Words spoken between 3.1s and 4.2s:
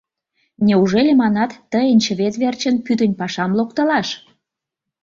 пашам локтылаш?